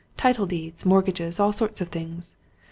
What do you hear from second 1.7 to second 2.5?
of things.